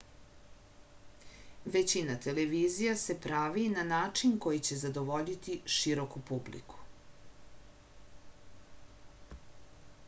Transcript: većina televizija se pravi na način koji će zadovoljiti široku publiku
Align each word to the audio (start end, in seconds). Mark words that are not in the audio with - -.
većina 1.75 2.15
televizija 2.27 2.95
se 3.01 3.17
pravi 3.25 3.65
na 3.75 3.83
način 3.91 4.33
koji 4.47 4.63
će 4.69 4.79
zadovoljiti 4.85 5.59
široku 5.75 6.21
publiku 6.33 6.81